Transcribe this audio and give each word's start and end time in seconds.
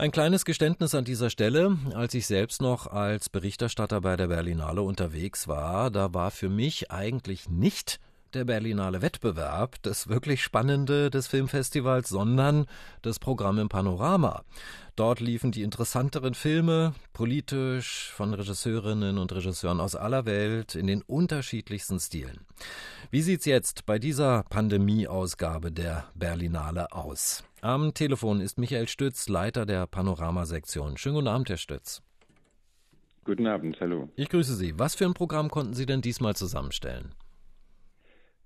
Ein 0.00 0.12
kleines 0.12 0.44
Geständnis 0.44 0.94
an 0.94 1.04
dieser 1.04 1.28
Stelle. 1.28 1.76
Als 1.92 2.14
ich 2.14 2.28
selbst 2.28 2.62
noch 2.62 2.86
als 2.86 3.28
Berichterstatter 3.28 4.00
bei 4.00 4.16
der 4.16 4.28
Berlinale 4.28 4.80
unterwegs 4.80 5.48
war, 5.48 5.90
da 5.90 6.14
war 6.14 6.30
für 6.30 6.48
mich 6.48 6.92
eigentlich 6.92 7.48
nicht 7.48 7.98
der 8.34 8.44
Berlinale 8.44 9.02
Wettbewerb 9.02 9.76
das 9.82 10.08
wirklich 10.08 10.42
Spannende 10.42 11.10
des 11.10 11.26
Filmfestivals, 11.26 12.08
sondern 12.08 12.66
das 13.02 13.18
Programm 13.18 13.58
im 13.58 13.68
Panorama. 13.68 14.44
Dort 14.96 15.20
liefen 15.20 15.52
die 15.52 15.62
interessanteren 15.62 16.34
Filme, 16.34 16.92
politisch, 17.12 18.10
von 18.14 18.34
Regisseurinnen 18.34 19.18
und 19.18 19.32
Regisseuren 19.32 19.80
aus 19.80 19.94
aller 19.94 20.26
Welt, 20.26 20.74
in 20.74 20.86
den 20.86 21.02
unterschiedlichsten 21.02 22.00
Stilen. 22.00 22.46
Wie 23.10 23.22
sieht's 23.22 23.44
jetzt 23.44 23.86
bei 23.86 23.98
dieser 23.98 24.42
Pandemie-Ausgabe 24.50 25.70
der 25.70 26.08
Berlinale 26.14 26.92
aus? 26.92 27.44
Am 27.60 27.94
Telefon 27.94 28.40
ist 28.40 28.58
Michael 28.58 28.88
Stütz, 28.88 29.28
Leiter 29.28 29.66
der 29.66 29.86
Panorama-Sektion. 29.86 30.96
Schönen 30.96 31.14
guten 31.16 31.28
Abend, 31.28 31.48
Herr 31.48 31.56
Stütz. 31.56 32.02
Guten 33.24 33.46
Abend, 33.46 33.78
hallo. 33.80 34.08
Ich 34.16 34.30
grüße 34.30 34.54
Sie. 34.54 34.78
Was 34.78 34.94
für 34.94 35.04
ein 35.04 35.14
Programm 35.14 35.50
konnten 35.50 35.74
Sie 35.74 35.86
denn 35.86 36.00
diesmal 36.00 36.34
zusammenstellen? 36.34 37.14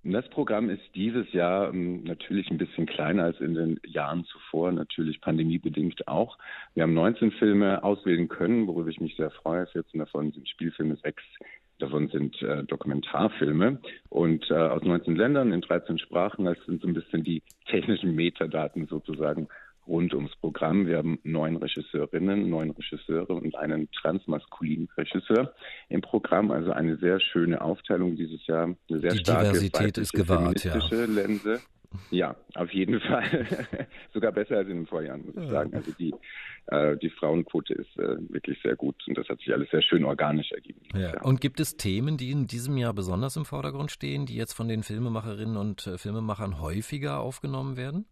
Das 0.04 0.28
Programm 0.30 0.68
ist 0.68 0.82
dieses 0.96 1.32
Jahr 1.32 1.72
ähm, 1.72 2.02
natürlich 2.02 2.50
ein 2.50 2.58
bisschen 2.58 2.86
kleiner 2.86 3.24
als 3.24 3.40
in 3.40 3.54
den 3.54 3.80
Jahren 3.86 4.24
zuvor, 4.24 4.72
natürlich 4.72 5.20
pandemiebedingt 5.20 6.08
auch. 6.08 6.38
Wir 6.74 6.82
haben 6.82 6.94
19 6.94 7.30
Filme 7.32 7.84
auswählen 7.84 8.28
können, 8.28 8.66
worüber 8.66 8.90
ich 8.90 9.00
mich 9.00 9.14
sehr 9.14 9.30
freue. 9.30 9.66
14 9.68 10.00
davon 10.00 10.32
sind 10.32 10.48
Spielfilme, 10.48 10.96
sechs 10.96 11.22
davon 11.78 12.08
sind 12.08 12.40
äh, 12.42 12.64
Dokumentarfilme 12.64 13.80
und 14.08 14.50
äh, 14.50 14.54
aus 14.54 14.82
19 14.82 15.14
Ländern 15.14 15.52
in 15.52 15.60
13 15.60 15.98
Sprachen. 15.98 16.46
Das 16.46 16.58
sind 16.66 16.82
so 16.82 16.88
ein 16.88 16.94
bisschen 16.94 17.22
die 17.22 17.42
technischen 17.66 18.14
Metadaten 18.16 18.86
sozusagen 18.86 19.48
rund 19.86 20.14
ums 20.14 20.34
Programm. 20.36 20.86
Wir 20.86 20.98
haben 20.98 21.18
neun 21.24 21.56
Regisseurinnen, 21.56 22.48
neun 22.48 22.70
Regisseure 22.70 23.34
und 23.34 23.54
einen 23.56 23.90
transmaskulinen 23.92 24.88
Regisseur 24.96 25.54
im 25.88 26.00
Programm. 26.00 26.50
Also 26.50 26.72
eine 26.72 26.96
sehr 26.96 27.20
schöne 27.20 27.60
Aufteilung 27.60 28.16
dieses 28.16 28.46
Jahr. 28.46 28.64
Eine 28.64 29.00
sehr 29.00 29.12
Die 29.12 29.18
starke 29.18 29.46
Diversität 29.48 29.98
ist 29.98 30.12
gewahrt, 30.12 30.64
ja. 30.64 30.78
Linse. 31.06 31.60
Ja, 32.10 32.36
auf 32.54 32.72
jeden 32.72 33.00
Fall. 33.00 33.46
Sogar 34.14 34.32
besser 34.32 34.56
als 34.56 34.68
in 34.68 34.76
den 34.76 34.86
Vorjahren, 34.86 35.26
muss 35.26 35.36
ich 35.36 35.50
sagen. 35.50 35.74
Also 35.74 35.92
die, 35.92 36.14
äh, 36.66 36.96
die 36.96 37.10
Frauenquote 37.10 37.74
ist 37.74 37.98
äh, 37.98 38.16
wirklich 38.30 38.58
sehr 38.62 38.76
gut 38.76 38.96
und 39.06 39.18
das 39.18 39.28
hat 39.28 39.38
sich 39.38 39.52
alles 39.52 39.70
sehr 39.70 39.82
schön 39.82 40.04
organisch 40.04 40.52
ergeben. 40.52 40.80
Ja. 40.94 41.20
Und 41.22 41.40
gibt 41.40 41.60
es 41.60 41.76
Themen, 41.76 42.16
die 42.16 42.30
in 42.30 42.46
diesem 42.46 42.76
Jahr 42.76 42.94
besonders 42.94 43.36
im 43.36 43.44
Vordergrund 43.44 43.90
stehen, 43.90 44.26
die 44.26 44.36
jetzt 44.36 44.54
von 44.54 44.68
den 44.68 44.82
Filmemacherinnen 44.82 45.56
und 45.56 45.86
äh, 45.86 45.98
Filmemachern 45.98 46.60
häufiger 46.60 47.20
aufgenommen 47.20 47.76
werden? 47.76 48.06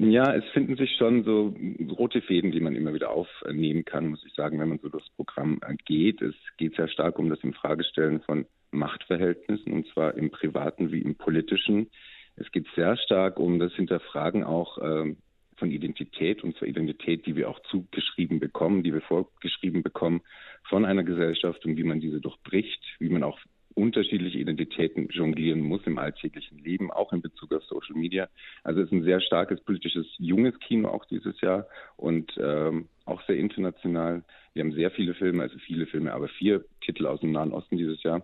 Ja, 0.00 0.32
es 0.32 0.44
finden 0.52 0.76
sich 0.76 0.94
schon 0.96 1.24
so 1.24 1.56
rote 1.90 2.22
Fäden, 2.22 2.52
die 2.52 2.60
man 2.60 2.76
immer 2.76 2.94
wieder 2.94 3.10
aufnehmen 3.10 3.84
kann, 3.84 4.06
muss 4.06 4.24
ich 4.24 4.32
sagen, 4.32 4.60
wenn 4.60 4.68
man 4.68 4.78
so 4.78 4.88
durchs 4.88 5.10
Programm 5.10 5.58
geht. 5.86 6.22
Es 6.22 6.36
geht 6.56 6.76
sehr 6.76 6.86
stark 6.86 7.18
um 7.18 7.28
das 7.28 7.40
Infragestellen 7.40 8.20
von 8.20 8.46
Machtverhältnissen, 8.70 9.72
und 9.72 9.88
zwar 9.88 10.14
im 10.14 10.30
privaten 10.30 10.92
wie 10.92 11.00
im 11.00 11.16
politischen. 11.16 11.90
Es 12.36 12.48
geht 12.52 12.68
sehr 12.76 12.96
stark 12.96 13.40
um 13.40 13.58
das 13.58 13.72
Hinterfragen 13.72 14.44
auch 14.44 14.78
äh, 14.78 15.16
von 15.56 15.70
Identität 15.72 16.44
und 16.44 16.56
zur 16.56 16.68
Identität, 16.68 17.26
die 17.26 17.34
wir 17.34 17.50
auch 17.50 17.58
zugeschrieben 17.68 18.38
bekommen, 18.38 18.84
die 18.84 18.94
wir 18.94 19.02
vorgeschrieben 19.02 19.82
bekommen 19.82 20.20
von 20.68 20.84
einer 20.84 21.02
Gesellschaft 21.02 21.64
und 21.66 21.76
wie 21.76 21.82
man 21.82 21.98
diese 21.98 22.20
durchbricht, 22.20 22.84
wie 23.00 23.08
man 23.08 23.24
auch 23.24 23.40
unterschiedliche 23.78 24.38
Identitäten 24.38 25.08
jonglieren 25.08 25.60
muss 25.60 25.86
im 25.86 25.98
alltäglichen 25.98 26.58
Leben, 26.58 26.90
auch 26.90 27.12
in 27.12 27.22
Bezug 27.22 27.52
auf 27.52 27.64
Social 27.64 27.94
Media. 27.94 28.28
Also 28.64 28.80
es 28.80 28.86
ist 28.86 28.92
ein 28.92 29.04
sehr 29.04 29.20
starkes 29.20 29.60
politisches 29.60 30.06
junges 30.18 30.58
Kino 30.58 30.88
auch 30.88 31.04
dieses 31.06 31.40
Jahr 31.40 31.66
und 31.96 32.32
ähm, 32.38 32.88
auch 33.04 33.22
sehr 33.26 33.36
international. 33.36 34.22
Wir 34.54 34.64
haben 34.64 34.72
sehr 34.72 34.90
viele 34.90 35.14
Filme, 35.14 35.44
also 35.44 35.56
viele 35.58 35.86
Filme, 35.86 36.12
aber 36.12 36.28
vier 36.28 36.64
Titel 36.80 37.06
aus 37.06 37.20
dem 37.20 37.32
Nahen 37.32 37.52
Osten 37.52 37.78
dieses 37.78 38.02
Jahr, 38.02 38.22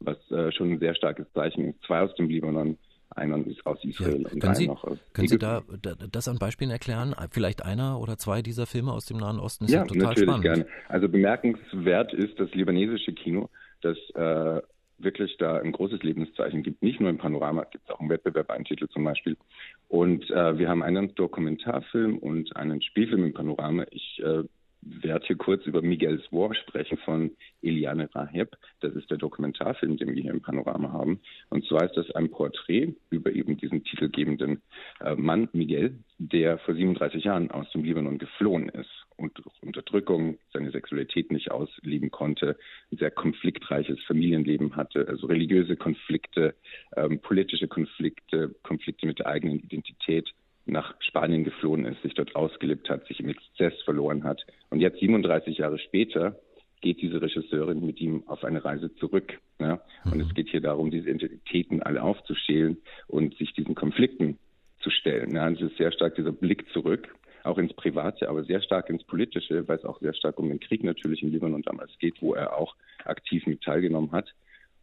was 0.00 0.18
äh, 0.30 0.50
schon 0.52 0.72
ein 0.72 0.78
sehr 0.80 0.94
starkes 0.94 1.26
Zeichen 1.32 1.70
ist. 1.70 1.82
Zwei 1.86 2.00
aus 2.00 2.14
dem 2.16 2.28
Libanon, 2.28 2.76
einer 3.10 3.46
ist 3.46 3.64
aus 3.64 3.82
Israel 3.84 4.22
ja. 4.22 4.28
und 4.28 4.40
können 4.40 4.54
Sie, 4.56 4.66
noch 4.66 4.84
aus 4.84 4.98
Können 5.12 5.28
Sie 5.28 5.38
da 5.38 5.62
das 6.10 6.28
an 6.28 6.38
Beispielen 6.38 6.70
erklären? 6.70 7.14
Vielleicht 7.30 7.64
einer 7.64 8.00
oder 8.00 8.18
zwei 8.18 8.42
dieser 8.42 8.66
Filme 8.66 8.92
aus 8.92 9.06
dem 9.06 9.18
Nahen 9.18 9.38
Osten? 9.38 9.64
Ist 9.66 9.70
ja, 9.70 9.80
ja 9.80 9.86
total 9.86 10.02
natürlich 10.02 10.28
spannend. 10.28 10.42
gerne. 10.42 10.66
Also 10.88 11.08
bemerkenswert 11.08 12.12
ist 12.12 12.38
das 12.40 12.52
libanesische 12.52 13.12
Kino, 13.12 13.48
das 13.80 13.96
äh, 14.14 14.60
wirklich 14.98 15.36
da 15.38 15.58
ein 15.58 15.72
großes 15.72 16.02
Lebenszeichen 16.02 16.62
gibt. 16.62 16.82
Nicht 16.82 17.00
nur 17.00 17.10
im 17.10 17.18
Panorama, 17.18 17.64
gibt 17.64 17.84
es 17.84 17.94
auch 17.94 18.00
im 18.00 18.08
Wettbewerb 18.08 18.50
einen 18.50 18.64
Titel 18.64 18.88
zum 18.88 19.04
Beispiel. 19.04 19.36
Und 19.88 20.30
äh, 20.30 20.58
wir 20.58 20.68
haben 20.68 20.82
einen 20.82 21.14
Dokumentarfilm 21.14 22.18
und 22.18 22.56
einen 22.56 22.82
Spielfilm 22.82 23.24
im 23.24 23.34
Panorama. 23.34 23.84
Ich 23.90 24.22
äh, 24.22 24.42
werde 24.82 25.26
hier 25.26 25.36
kurz 25.36 25.66
über 25.66 25.82
Miguel's 25.82 26.22
War 26.30 26.54
sprechen 26.54 26.98
von 26.98 27.30
Eliane 27.62 28.08
Raheb. 28.14 28.56
Das 28.80 28.94
ist 28.94 29.10
der 29.10 29.18
Dokumentarfilm, 29.18 29.96
den 29.96 30.14
wir 30.14 30.22
hier 30.22 30.32
im 30.32 30.42
Panorama 30.42 30.92
haben. 30.92 31.20
Und 31.50 31.66
zwar 31.66 31.84
ist 31.84 31.96
das 31.96 32.10
ein 32.12 32.30
Porträt 32.30 32.94
über 33.10 33.32
eben 33.32 33.56
diesen 33.56 33.84
titelgebenden 33.84 34.62
äh, 35.00 35.14
Mann 35.14 35.48
Miguel, 35.52 35.98
der 36.18 36.58
vor 36.58 36.74
37 36.74 37.24
Jahren 37.24 37.50
aus 37.50 37.70
dem 37.72 37.84
Libanon 37.84 38.18
geflohen 38.18 38.68
ist 38.68 39.05
und 39.16 39.40
Unterdrückung 39.62 40.38
seine 40.52 40.70
Sexualität 40.70 41.32
nicht 41.32 41.50
ausleben 41.50 42.10
konnte, 42.10 42.56
ein 42.92 42.98
sehr 42.98 43.10
konfliktreiches 43.10 44.02
Familienleben 44.04 44.76
hatte, 44.76 45.08
also 45.08 45.26
religiöse 45.26 45.76
Konflikte, 45.76 46.54
ähm, 46.96 47.20
politische 47.20 47.68
Konflikte, 47.68 48.54
Konflikte 48.62 49.06
mit 49.06 49.18
der 49.18 49.26
eigenen 49.26 49.60
Identität 49.60 50.32
nach 50.66 50.94
Spanien 51.00 51.44
geflohen 51.44 51.84
ist, 51.84 52.02
sich 52.02 52.14
dort 52.14 52.34
ausgelebt 52.34 52.90
hat, 52.90 53.06
sich 53.06 53.20
im 53.20 53.28
Exzess 53.28 53.74
verloren 53.84 54.24
hat. 54.24 54.44
Und 54.70 54.80
jetzt 54.80 54.98
37 54.98 55.58
Jahre 55.58 55.78
später 55.78 56.38
geht 56.80 57.00
diese 57.00 57.22
Regisseurin 57.22 57.84
mit 57.84 58.00
ihm 58.00 58.24
auf 58.26 58.44
eine 58.44 58.64
Reise 58.64 58.94
zurück. 58.96 59.38
Ja? 59.60 59.80
Und 60.04 60.16
mhm. 60.16 60.20
es 60.22 60.34
geht 60.34 60.50
hier 60.50 60.60
darum, 60.60 60.90
diese 60.90 61.08
Identitäten 61.08 61.82
alle 61.82 62.02
aufzuschälen 62.02 62.78
und 63.06 63.36
sich 63.38 63.52
diesen 63.54 63.74
Konflikten 63.74 64.38
zu 64.80 64.90
stellen. 64.90 65.34
Ja? 65.34 65.46
Und 65.46 65.60
es 65.60 65.70
ist 65.70 65.78
sehr 65.78 65.92
stark 65.92 66.16
dieser 66.16 66.32
Blick 66.32 66.68
zurück, 66.72 67.14
auch 67.46 67.58
ins 67.58 67.74
Private, 67.74 68.28
aber 68.28 68.44
sehr 68.44 68.60
stark 68.60 68.90
ins 68.90 69.04
Politische, 69.04 69.66
weil 69.68 69.78
es 69.78 69.84
auch 69.84 70.00
sehr 70.00 70.14
stark 70.14 70.38
um 70.38 70.48
den 70.48 70.60
Krieg 70.60 70.84
natürlich 70.84 71.22
in 71.22 71.30
Libanon 71.30 71.62
damals 71.62 71.92
geht, 71.98 72.20
wo 72.20 72.34
er 72.34 72.56
auch 72.56 72.76
aktiv 73.04 73.46
mit 73.46 73.62
teilgenommen 73.62 74.12
hat. 74.12 74.34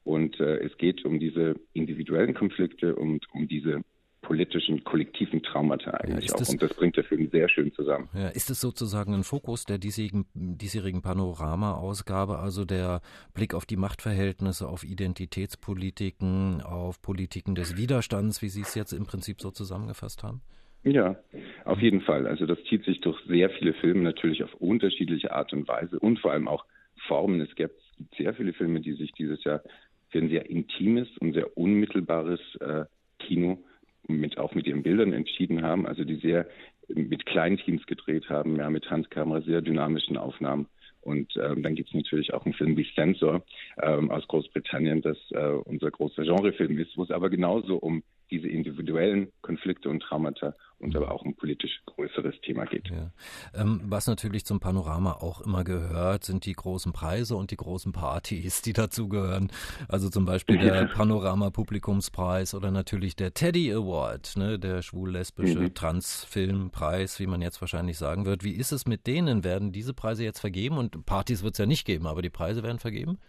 Und 0.04 0.40
äh, 0.40 0.58
es 0.58 0.78
geht 0.78 1.06
um 1.06 1.20
diese 1.20 1.56
individuellen 1.74 2.34
Konflikte 2.34 2.96
und 2.96 3.26
um 3.34 3.48
diese 3.48 3.82
politischen, 4.24 4.84
kollektiven 4.84 5.44
Traumata 5.44 5.92
eigentlich 5.92 6.30
ja, 6.30 6.34
auch. 6.34 6.40
Das, 6.40 6.50
und 6.50 6.62
das 6.62 6.74
bringt 6.74 6.98
der 6.98 7.04
Film 7.04 7.30
sehr 7.30 7.48
schön 7.50 7.72
zusammen. 7.74 8.10
Ja, 8.14 8.30
ist 8.30 8.50
es 8.50 8.60
sozusagen 8.60 9.14
ein 9.14 9.24
Fokus 9.24 9.66
der 9.66 9.78
diesjährigen, 9.78 10.26
diesjährigen 10.34 11.02
Panorama-Ausgabe, 11.02 12.40
also 12.40 12.66
der 12.66 13.02
Blick 13.34 13.54
auf 13.54 13.66
die 13.66 13.78
Machtverhältnisse, 13.78 14.68
auf 14.68 14.84
Identitätspolitiken, 14.84 16.62
auf 16.62 17.02
Politiken 17.02 17.54
des 17.54 17.78
Widerstands, 17.78 18.42
wie 18.42 18.50
Sie 18.50 18.62
es 18.62 18.76
jetzt 18.76 18.94
im 18.94 19.06
Prinzip 19.06 19.42
so 19.42 19.52
zusammengefasst 19.52 20.24
haben? 20.24 20.42
Ja, 20.84 21.16
auf 21.64 21.80
jeden 21.80 22.02
Fall. 22.02 22.28
Also 22.28 22.46
das 22.46 22.62
zieht 22.66 22.84
sich 22.84 23.00
durch 23.00 23.20
sehr 23.26 23.50
viele 23.52 23.74
Filme 23.74 24.02
natürlich 24.02 24.44
auf 24.44 24.54
unterschiedliche 24.56 25.32
Art 25.32 25.54
und 25.54 25.68
Weise 25.68 25.98
und 26.00 26.20
vor 26.20 26.32
allem 26.34 26.48
auch 26.48 26.66
Formen. 27.08 27.40
Es 27.42 27.56
gibt 27.56 27.80
sehr 28.18 28.34
viele 28.34 28.54
Filme, 28.54 28.82
die 28.82 28.94
sich 28.94 29.12
dieses 29.14 29.44
Jahr 29.44 29.62
für 30.10 30.20
ein 30.20 30.30
sehr 30.30 30.50
intimes 30.50 31.08
und 31.20 31.34
sehr 31.34 31.58
unmittelbares 31.58 32.40
äh, 32.60 32.86
Kino 33.20 33.64
mit 34.08 34.38
auch 34.38 34.54
mit 34.54 34.68
ihren 34.68 34.84
Bildern 34.84 35.14
entschieden 35.14 35.64
haben, 35.64 35.86
also 35.86 36.04
die 36.04 36.18
sehr 36.18 36.48
mit 36.90 37.26
kleinen 37.26 37.58
Teams 37.58 37.86
gedreht 37.86 38.30
haben, 38.30 38.58
ja, 38.58 38.70
mit 38.70 38.90
Handkamera, 38.92 39.42
sehr 39.42 39.62
dynamischen 39.62 40.18
Aufnahmen. 40.18 40.68
Und 41.00 41.34
ähm, 41.38 41.64
dann 41.64 41.76
gibt 41.76 41.90
es 41.90 41.96
natürlich 41.96 42.34
auch 42.34 42.46
einen 42.46 42.54
Film 42.54 42.78
wie 42.78 42.88
Sensor 42.96 43.44
ähm, 43.82 44.12
aus 44.12 44.28
Großbritannien, 44.28 45.02
das 45.02 45.18
äh, 45.32 45.48
unser 45.66 45.92
großer 45.92 46.24
Genrefilm 46.24 46.78
ist, 46.80 46.98
wo 46.98 47.04
es 47.04 47.12
aber 47.12 47.30
genauso 47.30 47.78
um 47.78 48.04
diese 48.34 48.48
individuellen 48.48 49.32
Konflikte 49.42 49.90
und 49.90 50.00
Traumata 50.00 50.56
und 50.80 50.96
aber 50.96 51.12
auch 51.12 51.24
ein 51.24 51.36
politisch 51.36 51.82
größeres 51.86 52.34
Thema 52.42 52.66
geht. 52.66 52.90
Ja. 52.90 53.12
Ähm, 53.54 53.80
was 53.86 54.08
natürlich 54.08 54.44
zum 54.44 54.60
Panorama 54.60 55.12
auch 55.14 55.42
immer 55.42 55.64
gehört, 55.64 56.24
sind 56.24 56.46
die 56.46 56.54
großen 56.54 56.94
Preise 56.94 57.36
und 57.36 57.52
die 57.52 57.58
großen 57.58 57.92
Partys, 57.92 58.64
die 58.64 58.74
dazugehören. 58.74 59.52
Also 59.88 60.10
zum 60.10 60.26
Beispiel 60.26 60.58
der 60.58 60.86
Panorama 60.86 61.52
Publikumspreis 61.52 62.56
oder 62.56 62.72
natürlich 62.72 63.16
der 63.16 63.36
Teddy 63.36 63.72
Award, 63.72 64.36
ne, 64.36 64.58
der 64.58 64.82
schwul-lesbische 64.82 65.60
mhm. 65.60 65.74
Transfilmpreis, 65.76 67.20
wie 67.20 67.28
man 67.28 67.42
jetzt 67.42 67.62
wahrscheinlich 67.62 68.00
sagen 68.00 68.26
wird. 68.26 68.44
Wie 68.44 68.54
ist 68.54 68.72
es 68.72 68.88
mit 68.88 69.06
denen? 69.06 69.44
Werden 69.44 69.72
diese 69.72 69.94
Preise 69.94 70.24
jetzt 70.24 70.40
vergeben? 70.40 70.78
Und 70.78 71.06
Partys 71.06 71.44
wird 71.44 71.54
es 71.54 71.60
ja 71.60 71.68
nicht 71.68 71.86
geben, 71.86 72.08
aber 72.08 72.24
die 72.24 72.32
Preise 72.32 72.64
werden 72.64 72.80
vergeben? 72.80 73.20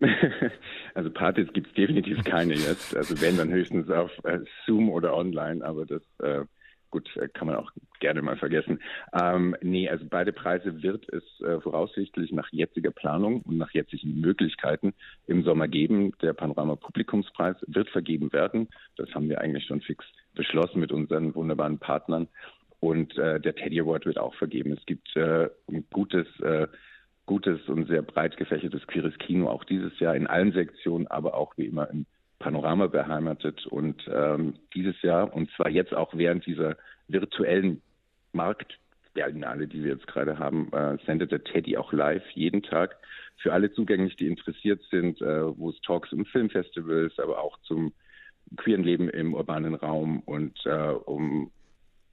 Also 0.94 1.10
Partys 1.10 1.52
gibt 1.52 1.68
es 1.68 1.74
definitiv 1.74 2.24
keine 2.24 2.54
jetzt. 2.54 2.96
Also 2.96 3.20
wenn 3.20 3.36
dann 3.36 3.52
höchstens 3.52 3.90
auf 3.90 4.10
äh, 4.24 4.40
Zoom 4.66 4.90
oder 4.90 5.16
online, 5.16 5.64
aber 5.64 5.86
das 5.86 6.02
äh, 6.18 6.44
gut, 6.90 7.08
äh, 7.16 7.28
kann 7.28 7.46
man 7.46 7.56
auch 7.56 7.70
gerne 8.00 8.22
mal 8.22 8.36
vergessen. 8.36 8.80
Ähm, 9.12 9.56
nee, 9.62 9.88
also 9.88 10.04
beide 10.08 10.32
Preise 10.32 10.82
wird 10.82 11.08
es 11.12 11.22
äh, 11.40 11.60
voraussichtlich 11.60 12.32
nach 12.32 12.48
jetziger 12.50 12.90
Planung 12.90 13.42
und 13.42 13.56
nach 13.56 13.70
jetzigen 13.72 14.20
Möglichkeiten 14.20 14.94
im 15.26 15.42
Sommer 15.44 15.68
geben. 15.68 16.12
Der 16.22 16.32
Panorama 16.32 16.76
Publikumspreis 16.76 17.56
wird 17.66 17.88
vergeben 17.90 18.32
werden. 18.32 18.68
Das 18.96 19.12
haben 19.14 19.28
wir 19.28 19.40
eigentlich 19.40 19.66
schon 19.66 19.80
fix 19.80 20.04
beschlossen 20.34 20.80
mit 20.80 20.92
unseren 20.92 21.34
wunderbaren 21.34 21.78
Partnern. 21.78 22.28
und 22.80 23.16
äh, 23.18 23.38
der 23.40 23.54
Teddy 23.54 23.80
Award 23.80 24.06
wird 24.06 24.18
auch 24.18 24.34
vergeben. 24.34 24.72
Es 24.72 24.84
gibt 24.86 25.14
äh, 25.14 25.50
ein 25.68 25.84
gutes, 25.92 26.26
äh, 26.40 26.66
gutes 27.30 27.68
und 27.68 27.86
sehr 27.86 28.02
breit 28.02 28.36
gefächertes 28.36 28.84
queeres 28.88 29.16
Kino 29.18 29.48
auch 29.48 29.62
dieses 29.62 29.96
Jahr 30.00 30.16
in 30.16 30.26
allen 30.26 30.50
Sektionen, 30.50 31.06
aber 31.06 31.34
auch 31.34 31.56
wie 31.56 31.66
immer 31.66 31.88
im 31.88 32.04
Panorama 32.40 32.88
beheimatet. 32.88 33.68
Und 33.68 34.02
ähm, 34.12 34.54
dieses 34.74 35.00
Jahr, 35.00 35.32
und 35.32 35.48
zwar 35.52 35.70
jetzt 35.70 35.94
auch 35.94 36.12
während 36.12 36.44
dieser 36.44 36.76
virtuellen 37.06 37.82
Marktberlinale, 38.32 39.68
die 39.68 39.84
wir 39.84 39.92
jetzt 39.92 40.08
gerade 40.08 40.40
haben, 40.40 40.72
äh, 40.72 40.98
sendet 41.06 41.30
der 41.30 41.44
Teddy 41.44 41.76
auch 41.76 41.92
live 41.92 42.28
jeden 42.32 42.64
Tag 42.64 42.96
für 43.36 43.52
alle 43.52 43.70
zugänglich, 43.70 44.16
die 44.16 44.26
interessiert 44.26 44.82
sind, 44.90 45.22
äh, 45.22 45.56
wo 45.56 45.70
es 45.70 45.80
Talks 45.82 46.12
um 46.12 46.26
Filmfestivals, 46.26 47.16
aber 47.20 47.38
auch 47.38 47.60
zum 47.60 47.92
queeren 48.56 48.82
Leben 48.82 49.08
im 49.08 49.34
urbanen 49.34 49.76
Raum 49.76 50.18
und 50.26 50.58
äh, 50.66 50.94
um 51.04 51.52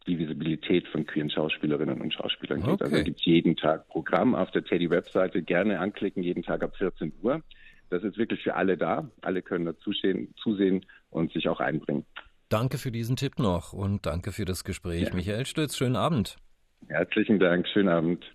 die 0.08 0.18
Visibilität 0.18 0.88
von 0.88 1.06
queeren 1.06 1.30
Schauspielerinnen 1.30 2.02
und 2.02 2.14
Schauspielern 2.14 2.62
geht. 2.62 2.82
Also 2.82 2.86
okay. 2.86 2.94
Also 2.96 3.04
gibt 3.06 3.22
jeden 3.22 3.56
Tag 3.56 3.88
Programm 3.90 4.36
auf 4.36 4.50
der 4.52 4.64
Teddy-Webseite. 4.64 5.44
Gerne 5.44 5.80
anklicken, 5.80 6.24
jeden 6.24 6.44
Tag 6.44 6.64
ab 6.64 6.76
14 6.78 7.14
Uhr. 7.22 7.42
Das 7.90 8.04
ist 8.04 8.18
wirklich 8.18 8.42
für 8.42 8.56
alle 8.56 8.78
da. 8.78 9.10
Alle 9.22 9.42
können 9.42 9.66
da 9.66 9.78
zusehen, 9.78 10.34
zusehen 10.42 10.86
und 11.10 11.32
sich 11.32 11.48
auch 11.48 11.60
einbringen. 11.60 12.06
Danke 12.50 12.78
für 12.78 12.92
diesen 12.92 13.16
Tipp 13.18 13.40
noch 13.40 13.74
und 13.74 14.06
danke 14.06 14.32
für 14.32 14.46
das 14.46 14.64
Gespräch. 14.64 15.04
Ja. 15.04 15.14
Michael 15.14 15.46
Stütz, 15.46 15.76
schönen 15.76 15.96
Abend. 15.96 16.38
Herzlichen 16.88 17.40
Dank, 17.40 17.68
schönen 17.68 17.90
Abend. 17.90 18.26